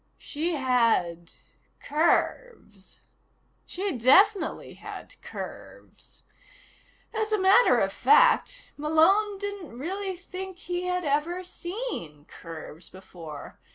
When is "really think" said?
9.77-10.57